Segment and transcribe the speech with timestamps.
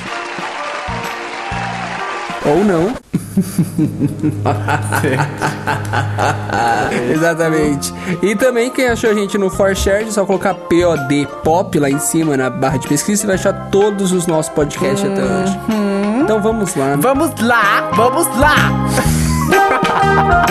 [2.45, 2.92] Ou não.
[7.13, 7.92] Exatamente.
[8.23, 11.98] E também quem achou a gente no ForShare, é só colocar POD Pop lá em
[11.98, 15.58] cima na barra de pesquisa, você vai achar todos os nossos podcasts até hoje.
[16.23, 16.96] Então vamos lá.
[16.96, 18.55] Vamos lá, vamos lá!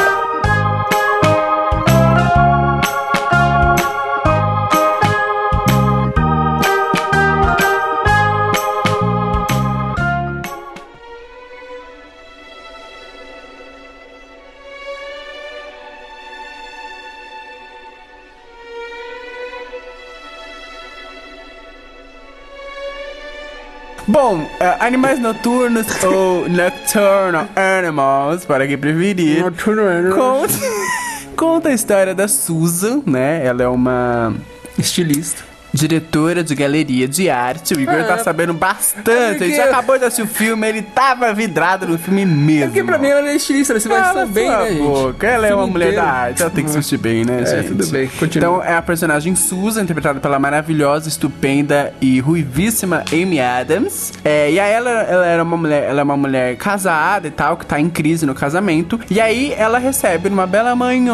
[24.79, 29.41] animais noturnos ou nocturnal animals, para quem preferir.
[30.15, 30.53] Conta,
[31.35, 33.45] conta a história da Susan, né?
[33.45, 34.33] Ela é uma
[34.77, 35.52] Estilista.
[35.73, 37.73] Diretora de galeria de arte.
[37.73, 39.09] O Igor Ah, tá sabendo bastante.
[39.09, 42.63] é porque- já acabou de assistir o filme, ele tava vidrado no filme mesmo.
[42.65, 45.25] É porque pra mim ela é estilista, você vai bem, sua né, gente?
[45.25, 46.05] Ela é uma mulher inteiro.
[46.05, 47.67] da arte, ela tem que se vestir bem, né, É, gente?
[47.69, 48.47] tudo bem, continua.
[48.47, 54.13] Então é a personagem Susan, interpretada pela maravilhosa, estupenda e ruivíssima Amy Adams.
[54.23, 57.57] É, e aí ela, ela era uma mulher, ela é uma mulher casada e tal,
[57.57, 58.99] que tá em crise no casamento.
[59.09, 61.13] E aí ela recebe, numa bela manhã,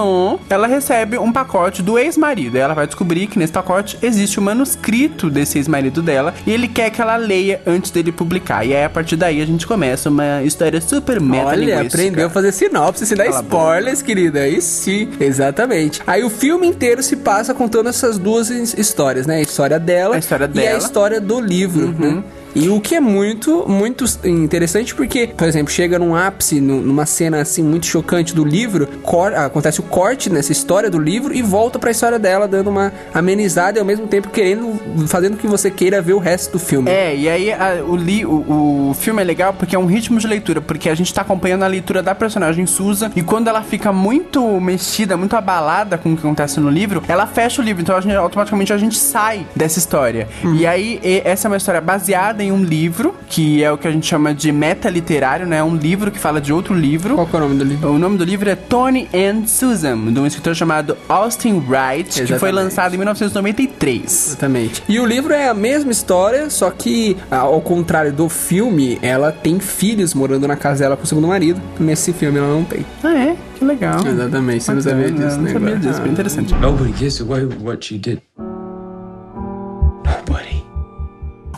[0.49, 2.57] ela recebe um pacote do ex-marido.
[2.57, 6.33] E ela vai descobrir que nesse pacote existe o manuscrito desse ex-marido dela.
[6.45, 8.65] E ele quer que ela leia antes dele publicar.
[8.65, 12.29] E aí a partir daí a gente começa uma história super meta Olha, aprendeu a
[12.29, 14.39] fazer sinopse, se dá Cala spoilers, querida.
[14.41, 16.01] Aí sim, exatamente.
[16.05, 19.37] Aí o filme inteiro se passa contando essas duas his- histórias, né?
[19.37, 20.77] A história dela, A história e a dela.
[20.77, 22.23] história do livro, né?
[22.55, 27.05] E o que é muito, muito interessante porque, por exemplo, chega num ápice, nu- numa
[27.05, 31.41] cena assim muito chocante do livro, cor- acontece o corte nessa história do livro e
[31.41, 35.69] volta pra história dela, dando uma amenizada e ao mesmo tempo querendo, fazendo que você
[35.69, 36.89] queira ver o resto do filme.
[36.89, 40.19] É, e aí a- o, li, o, o filme é legal porque é um ritmo
[40.19, 43.61] de leitura, porque a gente tá acompanhando a leitura da personagem Susan e quando ela
[43.61, 47.81] fica muito mexida, muito abalada com o que acontece no livro, ela fecha o livro,
[47.81, 50.27] então a gente- automaticamente a gente sai dessa história.
[50.57, 53.87] E aí e- essa é uma história baseada em um livro, que é o que
[53.87, 55.63] a gente chama de meta literário, né?
[55.63, 57.15] Um livro que fala de outro livro.
[57.15, 57.89] Qual que é o nome do livro?
[57.91, 62.17] O nome do livro é Tony and Susan, de um escritor chamado Austin Wright, que
[62.27, 62.53] foi Exatamente.
[62.55, 64.27] lançado em 1993.
[64.27, 64.83] Exatamente.
[64.87, 69.59] E o livro é a mesma história, só que, ao contrário do filme, ela tem
[69.59, 71.61] filhos morando na casa dela com o segundo marido.
[71.79, 72.85] Nesse filme ela não tem.
[73.03, 73.35] Ah, é?
[73.57, 74.05] Que legal.
[74.05, 75.53] Exatamente, você não sabia disso, não né?
[75.53, 75.79] sabia agora?
[75.79, 76.13] disso, bem Ah.
[76.13, 76.53] interessante.
[76.55, 78.21] Nobody away what she did.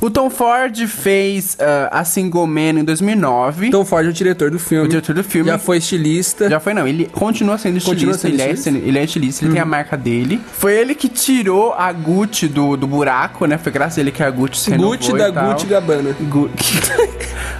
[0.02, 3.70] O Tom Ford fez uh, A Single Man em 2009.
[3.70, 4.86] Tom Ford é o diretor do filme.
[4.86, 5.48] O diretor do filme.
[5.52, 6.50] Já foi estilista.
[6.50, 6.88] Já foi, não.
[6.88, 8.18] Ele continua sendo Continua estilista.
[8.18, 8.70] sendo ele, estilista?
[8.70, 10.42] É, ele é estilista, ele tem a marca dele.
[10.54, 13.60] Foi ele que tirou a Gucci do, do buraco, né?
[13.60, 15.30] Foi graças a ele que a Gucci se renovou Gucci da.
[15.30, 16.16] Gucci Gabbana.
[16.20, 16.80] Gucci.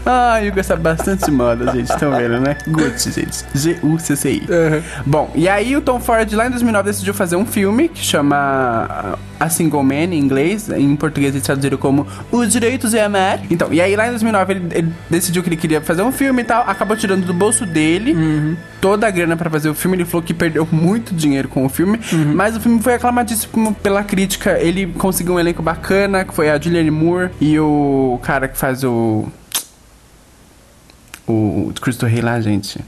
[0.04, 1.92] ah, o Hugo sabe bastante de moda, gente.
[1.92, 2.58] Estão vendo, né?
[2.68, 3.46] Gucci, gente.
[3.54, 4.48] G-U-C-C-I.
[4.50, 4.82] Aham.
[5.06, 9.16] Bom, e aí o Tom Ford lá em 2009 decidiu fazer um filme que chama
[9.40, 13.42] A Single Man em inglês, em português eles traduziram como Os Direitos de Amar.
[13.50, 16.42] Então, e aí lá em 2009 ele, ele decidiu que ele queria fazer um filme
[16.42, 18.16] e tal, acabou tirando do bolso dele
[18.80, 19.98] toda a grana pra fazer o filme.
[19.98, 22.00] Ele falou que perdeu muito dinheiro com o filme,
[22.34, 24.60] mas o filme foi aclamadíssimo pela crítica.
[24.60, 28.84] Ele conseguiu um elenco bacana, que foi a Julianne Moore e o cara que faz
[28.84, 29.28] o
[31.28, 32.80] o Cristo Rei lá, gente.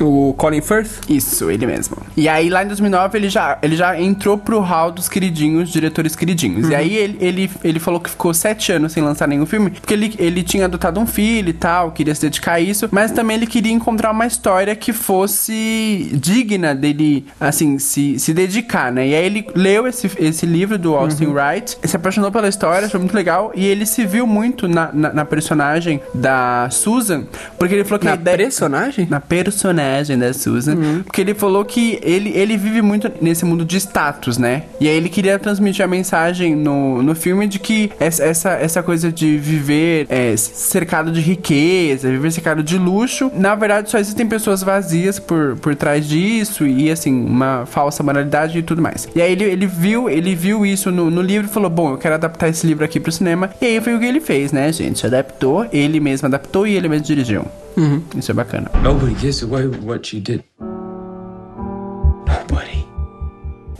[0.00, 0.90] O Colin Firth.
[1.08, 1.96] Isso, ele mesmo.
[2.16, 6.14] E aí, lá em 2009, ele já, ele já entrou pro hall dos queridinhos, diretores
[6.14, 6.68] queridinhos.
[6.68, 9.94] E aí, ele, ele, ele falou que ficou sete anos sem lançar nenhum filme, porque
[9.94, 13.36] ele, ele tinha adotado um filho e tal, queria se dedicar a isso, mas também
[13.36, 19.08] ele queria encontrar uma história que fosse digna dele, assim, se, se dedicar, né?
[19.08, 23.00] E aí, ele leu esse, esse livro do Austin Wright, se apaixonou pela história, achou
[23.00, 27.24] muito legal, e ele se viu muito na, na, na personagem da Susan,
[27.58, 29.06] porque ele falou que Na a ideia personagem?
[29.08, 29.85] na personagem
[30.18, 31.02] da Susan, Uhum.
[31.02, 34.62] porque ele falou que ele, ele vive muito nesse mundo de status, né?
[34.80, 38.82] E aí ele queria transmitir a mensagem no, no filme de que essa, essa, essa
[38.82, 44.26] coisa de viver é, cercado de riqueza, viver cercado de luxo, na verdade só existem
[44.26, 49.08] pessoas vazias por, por trás disso e assim, uma falsa moralidade e tudo mais.
[49.14, 51.98] E aí ele, ele viu, ele viu isso no, no livro e falou: Bom, eu
[51.98, 53.50] quero adaptar esse livro aqui pro cinema.
[53.60, 55.06] E aí foi o que ele fez, né, gente?
[55.06, 57.44] Adaptou, ele mesmo adaptou e ele mesmo dirigiu.
[57.76, 58.02] Uhum.
[58.16, 58.70] Isso é bacana.
[58.82, 60.42] Nobody gives away what you did.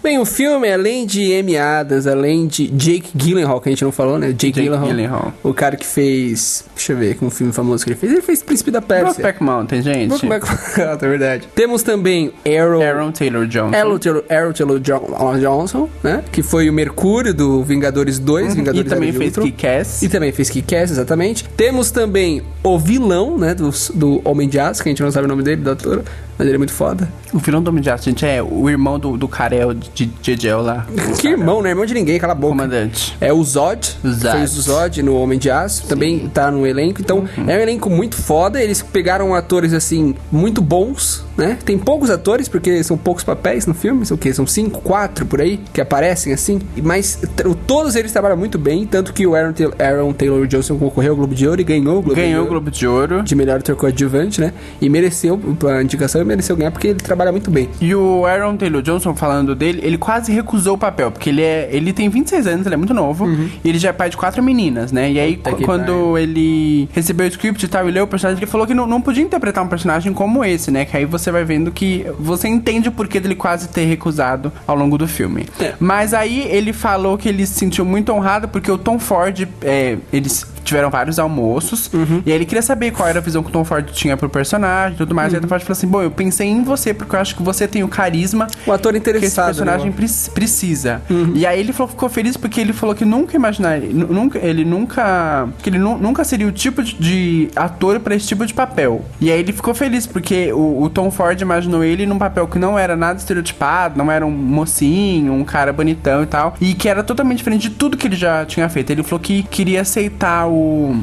[0.06, 3.90] Bem, o filme, além de Amy Adams, além de Jake Gyllenhaal, que a gente não
[3.90, 4.28] falou, né?
[4.28, 5.34] Jake, Jake Gyllenhaal, Gyllenhaal.
[5.42, 6.64] O cara que fez...
[6.76, 8.12] Deixa eu ver, que um filme famoso que ele fez.
[8.12, 9.06] Ele fez Príncipe da Pérsia.
[9.06, 10.08] Brokeback Mountain, gente.
[10.10, 10.46] Brokeback
[10.80, 11.48] Ah, é verdade.
[11.56, 12.80] Temos também Arrow...
[12.80, 13.76] Aaron Taylor Johnson.
[13.76, 16.22] Arrow Taylor, Arrow Taylor Jo- Johnson, né?
[16.30, 18.52] Que foi o Mercúrio do Vingadores 2, Uhum.
[18.52, 19.44] e Vingadores também Era de fez.
[19.44, 20.02] Kick-Ass.
[20.02, 21.48] E também fez Kick-Ass, exatamente.
[21.56, 25.24] Temos também o vilão, né, do, do Homem de Aço, que a gente não sabe
[25.24, 26.04] o nome dele, do ator,
[26.38, 27.08] mas ele é muito foda.
[27.32, 30.62] O vilão do Homem de Aço, gente, é o irmão do, do Karel de Jejel
[30.62, 30.86] lá.
[31.18, 31.70] Que irmão, né?
[31.70, 32.52] Irmão de ninguém, cala a boca.
[32.52, 33.16] Comandante.
[33.20, 34.30] É o Zod, Zod.
[34.38, 37.00] fez o Zod no Homem de Aço, também tá no elenco.
[37.00, 37.50] Então, Uhum.
[37.50, 38.62] é um elenco muito foda.
[38.62, 41.58] Eles pegaram atores, assim, muito bons, né?
[41.64, 44.04] Tem poucos atores, porque são poucos papéis no filme.
[44.06, 44.32] São o quê?
[44.32, 46.60] São cinco, quatro por aí, que aparecem, assim.
[46.82, 47.20] Mas
[47.66, 48.86] todos eles trabalham muito bem.
[48.86, 51.98] Tanto que o Aaron, Taylor- Aaron Taylor Johnson concorreu ao Globo de Ouro e ganhou
[51.98, 52.50] o Globo de Ganhou o Ouro.
[52.50, 53.22] Globo de Ouro.
[53.22, 54.52] De melhor ator coadjuvante, né?
[54.80, 57.68] E mereceu a indicação e mereceu ganhar porque ele trabalha muito bem.
[57.80, 61.68] E o Aaron Taylor Johnson, falando dele, ele quase recusou o papel, porque ele é.
[61.70, 63.26] Ele tem 26 anos, ele é muito novo.
[63.64, 65.10] E ele já é pai de quatro meninas, né?
[65.10, 65.42] E aí, Uhum.
[65.52, 68.74] Puta quando ele recebeu o script e tal, e leu o personagem, ele falou que
[68.74, 70.84] não, não podia interpretar um personagem como esse, né?
[70.84, 74.76] Que aí você vai vendo que você entende o porquê dele quase ter recusado ao
[74.76, 75.46] longo do filme.
[75.60, 75.74] É.
[75.78, 79.98] Mas aí ele falou que ele se sentiu muito honrado porque o Tom Ford, é,
[80.12, 82.22] eles tiveram vários almoços, Uhum.
[82.26, 84.28] e aí ele queria saber qual era a visão que o Tom Ford tinha pro
[84.28, 85.32] personagem e tudo mais.
[85.32, 87.34] E aí o Tom Ford falou assim: Bom, eu pensei em você porque eu acho
[87.36, 89.46] que você tem o carisma O ator que esse interessado.
[89.46, 89.92] personagem né?
[89.96, 91.00] pre- precisa.
[91.34, 94.64] E aí ele falou, ficou feliz porque ele falou que nunca imaginaria, nu- nunca, ele
[94.64, 98.52] nunca, que ele nu- nunca seria o tipo de, de ator pra esse tipo de
[98.54, 99.04] papel.
[99.20, 102.58] E aí ele ficou feliz porque o, o Tom Ford imaginou ele num papel que
[102.58, 106.88] não era nada estereotipado, não era um mocinho, um cara bonitão e tal, e que
[106.88, 108.90] era totalmente diferente de tudo que ele já tinha feito.
[108.90, 110.55] Ele falou que queria aceitar o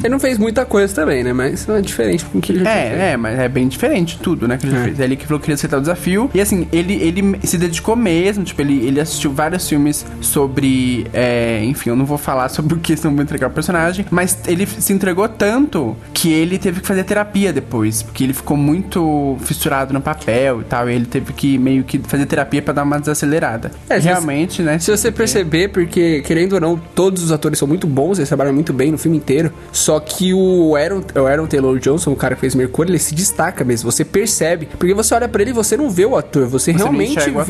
[0.03, 1.33] Ele não fez muita coisa também, né?
[1.33, 3.00] Mas é diferente com o que ele já tinha feito.
[3.01, 4.83] é, é, mas é bem diferente tudo, né, que ele É.
[4.83, 5.00] fez.
[5.00, 6.29] Ele que falou que queria aceitar o desafio.
[6.33, 11.07] E assim, ele, ele se dedicou mesmo, tipo, ele, ele assistiu vários filmes sobre.
[11.13, 14.05] é, enfim, eu não vou falar sobre o que, senão vou entregar o personagem.
[14.10, 18.01] Mas ele se entregou tanto que ele teve que fazer terapia depois.
[18.03, 20.89] Porque ele ficou muito fissurado no papel e tal.
[20.89, 23.72] E ele teve que meio que fazer terapia pra dar uma desacelerada.
[23.89, 24.79] É, E se realmente, né?
[24.79, 28.53] Se você perceber, porque, querendo ou não, todos os atores são muito bons, eles trabalham
[28.53, 29.42] muito bem no filme inteiro.
[29.71, 33.13] Só que o Aaron, o Aaron Taylor Johnson, o cara que fez Mercúrio, ele se
[33.15, 33.91] destaca mesmo.
[33.91, 34.67] Você percebe.
[34.77, 37.38] Porque você olha pra ele e você não vê o ator, você, não realmente enxerga
[37.38, 37.45] o ator,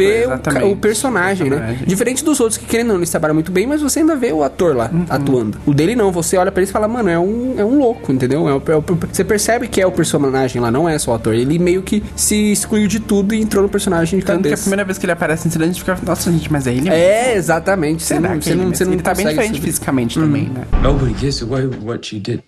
[0.53, 1.77] vê o, o personagem, né?
[1.85, 4.31] Diferente dos outros que, querendo ou não, eles trabalham muito bem, mas você ainda vê
[4.31, 5.05] o ator lá Uhum.
[5.09, 5.57] atuando.
[5.65, 8.11] O dele não, você olha pra ele e fala, mano, é um, é um louco,
[8.11, 8.47] entendeu?
[8.47, 11.15] É o- é o- você percebe que é o personagem lá, não é só o
[11.15, 11.33] ator.
[11.33, 14.51] Ele meio que se excluiu de tudo e entrou no personagem de Tanto que a
[14.51, 14.63] cabeça.
[14.63, 16.81] primeira vez que ele aparece em cena, a gente fica, nossa, gente, mas é ele
[16.81, 16.95] mesmo?
[16.95, 18.03] É, exatamente.
[18.03, 20.19] Você Será não, que você é ele não, você não Ele tá bem diferente fisicamente
[20.19, 20.63] também, né?
[20.81, 22.43] Nobody gives away what you did.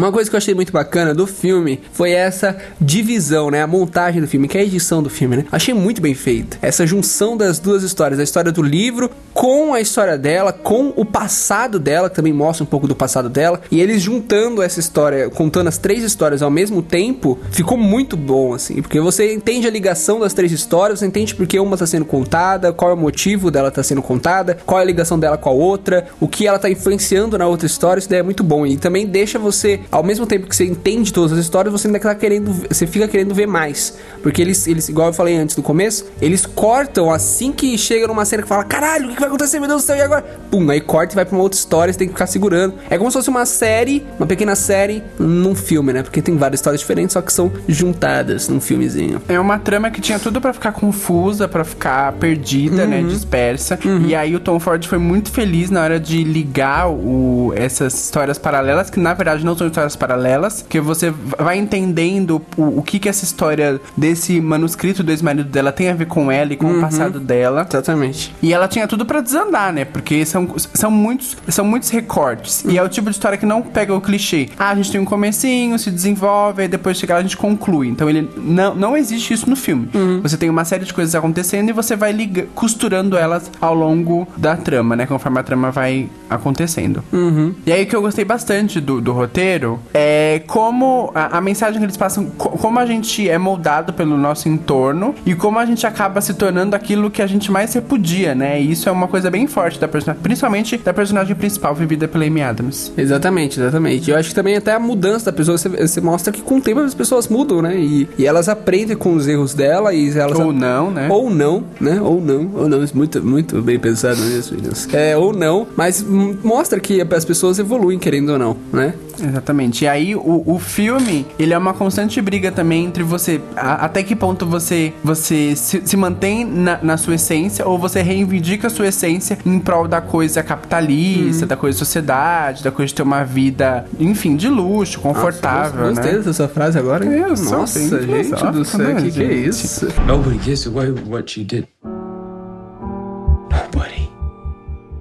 [0.00, 3.62] Uma coisa que eu achei muito bacana do filme foi essa divisão, né?
[3.62, 5.44] A montagem do filme, que é a edição do filme, né?
[5.52, 6.56] Achei muito bem feita.
[6.62, 11.04] Essa junção das duas histórias, a história do livro com a história dela, com o
[11.04, 15.30] passado dela, que também mostra um pouco do passado dela, e eles juntando essa história,
[15.30, 19.70] contando as três histórias ao mesmo tempo, ficou muito bom, assim, porque você entende a
[19.70, 23.50] ligação das três histórias, você entende porque uma está sendo contada, qual é o motivo
[23.50, 26.56] dela tá sendo contada, qual é a ligação dela com a outra, o que ela
[26.56, 28.66] está influenciando na outra história, isso daí é muito bom.
[28.66, 31.98] E também deixa você, ao mesmo tempo que você entende todas as histórias, você ainda
[31.98, 33.98] tá querendo, você fica querendo ver mais.
[34.22, 38.24] Porque eles, eles igual eu falei antes no começo, eles cortam assim que chega numa
[38.24, 40.22] cena que fala, caralho, o que vai acontecer, meu Deus do céu, e agora?
[40.50, 42.74] Pum, aí corta e vai pra uma outra história, você tem que ficar segurando.
[42.88, 46.02] É como se fosse uma série, uma pequena série num filme, né?
[46.02, 49.20] Porque tem várias histórias diferentes, só que são juntadas num filmezinho.
[49.28, 53.06] É uma trama que tinha tudo para ficar confusa, para ficar perdida, né, uhum.
[53.06, 53.12] né?
[53.12, 53.78] Dispersa.
[53.84, 54.06] Uhum.
[54.06, 58.38] E aí o Tom Ford foi muito feliz na hora de ligar o, essas histórias
[58.38, 62.98] paralelas, que na verdade não são histórias paralelas, que você vai entendendo o, o que
[62.98, 66.66] que essa história desse manuscrito do ex-marido dela tem a ver com ela e com
[66.66, 66.78] uhum.
[66.78, 67.66] o passado dela.
[67.68, 68.34] Exatamente.
[68.42, 69.84] E ela tinha tudo para desandar, né?
[69.84, 72.64] Porque são, são, muitos, são muitos recortes.
[72.64, 74.48] E é o tipo de história que não pega o clichê.
[74.58, 77.88] Ah, a gente tem um comecinho, se desenvolve, e depois chega lá a gente conclui.
[77.88, 79.88] Então ele não, não existe isso no filme.
[79.94, 80.20] Uhum.
[80.22, 84.26] Você tem uma série de coisas acontecendo e você vai liga, costurando elas ao longo
[84.36, 85.06] da trama, né?
[85.06, 87.02] Conforme a trama vai acontecendo.
[87.12, 87.54] Uhum.
[87.66, 89.59] E aí o que eu gostei bastante do, do roteiro
[89.92, 94.48] é como a, a, mensagem que eles passam, como a gente é moldado pelo nosso
[94.48, 98.60] entorno e como a gente acaba se tornando aquilo que a gente mais repudia, né?
[98.60, 102.24] E isso é uma coisa bem forte da personagem, principalmente da personagem principal vivida pela
[102.24, 102.92] Amy Adams.
[102.96, 104.10] Exatamente, exatamente.
[104.10, 106.60] Eu acho que também até a mudança da pessoa, você, você mostra que com o
[106.60, 107.76] tempo as pessoas mudam, né?
[107.76, 110.38] E, e elas aprendem com os erros dela e elas...
[110.38, 111.08] Ou não, né?
[111.10, 112.00] Ou não, né?
[112.00, 112.80] Ou não, ou não.
[112.94, 114.88] Muito, muito bem pensado nisso, meninas.
[114.92, 118.94] É, ou não, mas mostra que as pessoas evoluem, querendo ou não, né?
[119.22, 119.84] Exatamente.
[119.84, 124.02] E aí o, o filme, ele é uma constante briga também entre você, a, até
[124.02, 128.70] que ponto você você se, se mantém na, na, sua essência ou você reivindica a
[128.70, 131.48] sua essência em prol da coisa capitalista, uhum.
[131.48, 136.18] da coisa sociedade, da coisa de ter uma vida, enfim, de luxo, confortável, Nossa, gostei
[136.18, 136.18] né?
[136.18, 137.04] dessa frase agora.
[137.04, 139.88] É, Nossa, gente do céu, que, que é isso?
[140.06, 141.66] Nobody gets away with what she did.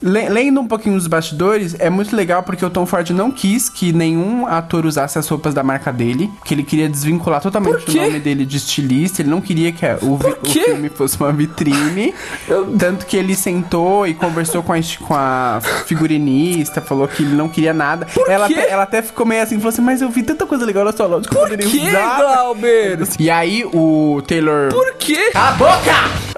[0.01, 3.91] Lendo um pouquinho dos bastidores, é muito legal porque o Tom Ford não quis que
[3.91, 8.19] nenhum ator usasse as roupas da marca dele, que ele queria desvincular totalmente o nome
[8.19, 12.13] dele de estilista, ele não queria que o, o filme fosse uma vitrine.
[12.47, 12.77] Eu...
[12.77, 17.49] Tanto que ele sentou e conversou com a, com a figurinista, falou que ele não
[17.49, 18.05] queria nada.
[18.05, 18.53] Por ela, quê?
[18.53, 21.07] ela até ficou meio assim, falou assim, mas eu vi tanta coisa legal na sua
[21.07, 22.17] loja que eu poderia usar.
[22.17, 22.99] Glauber?
[23.19, 24.69] E aí o Taylor...
[24.69, 25.31] Por quê?
[25.31, 26.28] Cala a boca!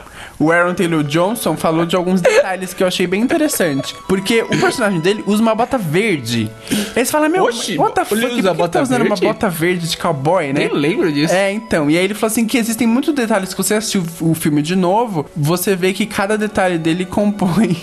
[0.41, 3.95] O Aaron Taylor Johnson falou de alguns detalhes que eu achei bem interessante.
[4.07, 6.49] Porque o personagem dele usa uma bota verde.
[6.95, 8.19] Aí você fala, meu, Oxi, what the fuck?
[8.19, 9.23] Ele usa por que tá usando verde?
[9.23, 10.61] uma bota verde de cowboy, né?
[10.61, 11.31] Nem lembro disso.
[11.31, 11.91] É, então.
[11.91, 14.75] E aí ele falou assim que existem muitos detalhes que você assistiu o filme de
[14.75, 17.77] novo, você vê que cada detalhe dele compõe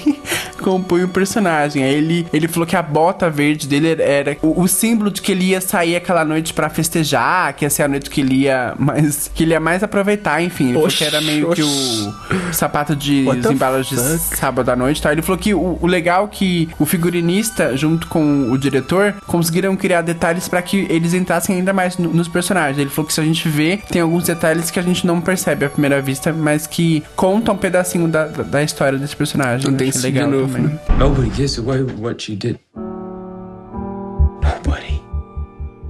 [0.58, 1.82] compõe o personagem.
[1.82, 5.32] Aí ele, ele falou que a bota verde dele era o, o símbolo de que
[5.32, 8.74] ele ia sair aquela noite para festejar, que ia ser a noite que ele ia
[8.78, 10.70] mais que ele ia mais aproveitar, enfim.
[10.70, 11.62] Ele oxi, falou que era meio oxi.
[11.62, 15.12] que o sapato de embalos de sábado à noite, tá?
[15.12, 19.76] Ele falou que o, o legal é que o figurinista, junto com o diretor, conseguiram
[19.76, 22.78] criar detalhes para que eles entrassem ainda mais no, nos personagens.
[22.78, 25.66] Ele falou que se a gente vê, tem alguns detalhes que a gente não percebe
[25.66, 29.70] à primeira vista, mas que contam um pedacinho da, da, da história desse personagem.
[29.70, 30.30] Não tem legal
[30.98, 32.58] Nobody gets away with what she did.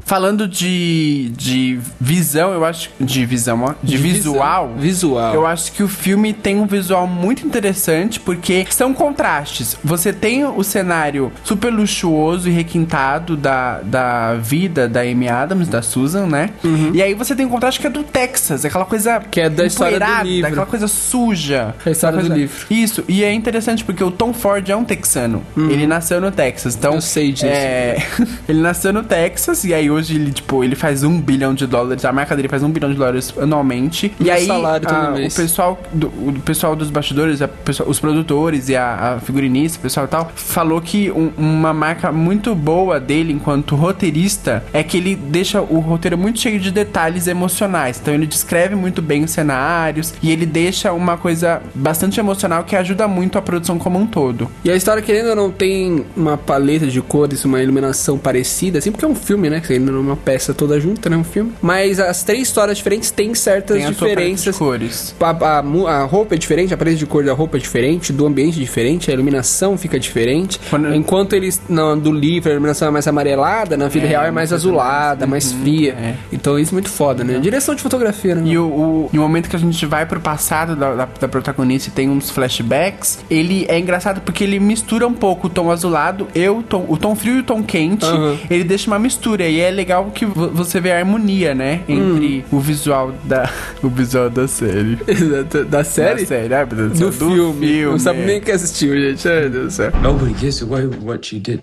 [0.08, 2.88] Falando de, de visão, eu acho.
[2.98, 3.74] De visão, ó.
[3.82, 4.72] De, de visual.
[4.78, 5.34] Visual.
[5.34, 9.76] Eu acho que o filme tem um visual muito interessante porque são contrastes.
[9.84, 15.82] Você tem o cenário super luxuoso e requintado da, da vida da Amy Adams, da
[15.82, 16.52] Susan, né?
[16.64, 16.92] Uhum.
[16.94, 19.20] E aí você tem um contraste que é do Texas, aquela coisa.
[19.20, 20.48] Que é da história do livro.
[20.48, 21.74] Aquela coisa suja.
[21.84, 22.34] É a história coisa...
[22.34, 22.66] do livro.
[22.70, 23.04] Isso.
[23.06, 25.44] E é interessante porque o Tom Ford é um texano.
[25.54, 25.68] Uhum.
[25.68, 26.74] Ele nasceu no Texas.
[26.74, 26.94] Então.
[26.94, 27.44] Eu sei disso.
[27.44, 27.98] É...
[28.48, 32.04] ele nasceu no Texas e aí hoje ele, tipo, ele faz um bilhão de dólares,
[32.04, 34.12] a marca dele faz um bilhão de dólares anualmente.
[34.20, 37.48] E, e aí, a, o pessoal, do, o pessoal dos bastidores, a,
[37.86, 42.10] os produtores e a, a figurinista, o pessoal e tal, falou que um, uma marca
[42.12, 47.26] muito boa dele enquanto roteirista é que ele deixa o roteiro muito cheio de detalhes
[47.26, 47.98] emocionais.
[48.00, 52.76] Então ele descreve muito bem os cenários e ele deixa uma coisa bastante emocional que
[52.76, 54.50] ajuda muito a produção como um todo.
[54.64, 58.90] E a história, querendo ou não, tem uma paleta de cores, uma iluminação parecida, assim,
[58.90, 59.60] porque é um filme, né?
[59.60, 61.16] Que numa peça toda junta, né?
[61.16, 61.52] Um filme.
[61.62, 64.56] Mas as três histórias diferentes têm certas Tem diferenças.
[64.56, 65.14] cores.
[65.20, 68.26] A, a a roupa é diferente, a parede de cor da roupa é diferente, do
[68.26, 70.58] ambiente é diferente, a iluminação fica diferente.
[70.70, 74.24] Quando- Enquanto eles, não, do livro, a iluminação é mais amarelada, na vida É, real
[74.24, 75.92] é mais azulada, mais fria.
[75.92, 76.14] é.
[76.32, 77.38] Então isso é muito foda, né?
[77.38, 78.42] Direção de fotografia, né?
[78.46, 81.28] E o, o, e o momento que a gente vai pro passado da, da, da
[81.28, 85.70] protagonista e tem uns flashbacks, ele é engraçado porque ele mistura um pouco o tom
[85.70, 88.04] azulado e o tom, o tom frio e o tom quente.
[88.04, 88.36] Aham.
[88.50, 91.80] Ele deixa uma mistura e é legal que vo- você vê a harmonia, né?
[91.88, 92.56] Entre Hum.
[92.58, 93.48] o visual da.
[93.82, 94.96] O visual da série.
[94.96, 96.20] da, da série?
[96.22, 97.82] Da série, Deus Do, do céu, filme.
[97.84, 99.26] Não sabe nem que assistiu, gente.
[99.28, 99.92] Ai, Deus do céu.
[100.02, 101.62] Nobody gets away with what she did.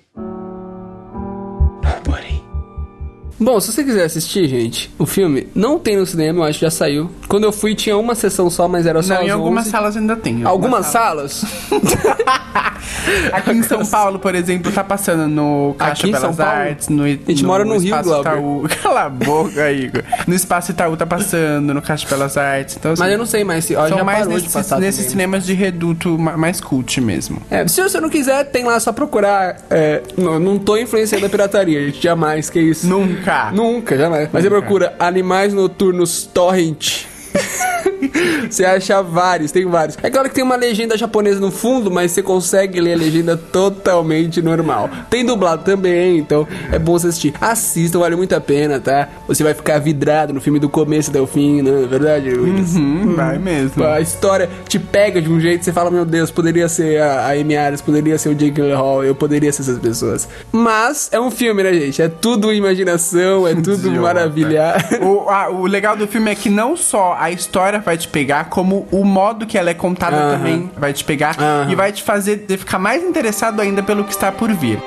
[3.37, 6.65] Bom, se você quiser assistir, gente, o filme não tem no cinema, eu acho que
[6.65, 7.11] já saiu.
[7.27, 9.71] Quando eu fui tinha uma sessão só, mas era só Não, em algumas 11.
[9.71, 10.41] salas ainda tem.
[10.41, 11.43] em Algumas salas?
[13.31, 16.51] Aqui em São Paulo, por exemplo, tá passando no Caixa Aqui em São Belas Paulo?
[16.69, 18.29] Artes, no, a gente mora no Rio, Glauber.
[18.31, 18.67] Itaú.
[18.81, 20.03] Cala a boca, Igor.
[20.27, 22.77] No Espaço Itaú tá passando, no Caixa Belas Artes.
[22.77, 23.75] Então, assim, Mas eu não sei mais se.
[23.75, 25.09] Ó, são já mais parou de nesses, passar nesses também.
[25.11, 27.41] cinemas de reduto ma- mais cult mesmo.
[27.49, 29.57] É, se você não quiser, tem lá só procurar.
[29.69, 32.01] É, não, não tô influenciando a pirataria, gente.
[32.01, 32.87] Jamais, que isso.
[32.87, 33.24] Nunca.
[33.53, 34.29] Nunca, jamais.
[34.31, 34.61] Mas você Nunca.
[34.61, 37.05] procura Animais Noturnos Torrent.
[38.49, 39.97] você acha vários, tem vários.
[40.01, 43.37] É claro que tem uma legenda japonesa no fundo, mas você consegue ler a legenda
[43.37, 44.89] totalmente normal.
[45.09, 47.33] Tem dublado também, então é bom você assistir.
[47.39, 49.09] Assistam, vale muito a pena, tá?
[49.27, 52.75] Você vai ficar vidrado no filme do começo até o fim, não é verdade, Willis?
[52.75, 53.83] Hum, vai mesmo.
[53.83, 57.31] A história te pega de um jeito, você fala, meu Deus, poderia ser a, a
[57.31, 60.27] Amy Adams, poderia ser o Jake Gyllenhaal, eu poderia ser essas pessoas.
[60.51, 62.01] Mas é um filme, né, gente?
[62.01, 63.99] É tudo imaginação, é tudo Idiota.
[64.01, 64.85] maravilhar.
[65.01, 68.45] O, a- o legal do filme é que não só a história vai te pegar,
[68.49, 70.37] como o modo que ela é contada Aham.
[70.37, 71.71] também vai te pegar Aham.
[71.71, 74.79] e vai te fazer ficar mais interessado ainda pelo que está por vir.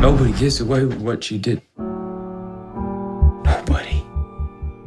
[0.00, 1.60] Nobody gets away with what she did.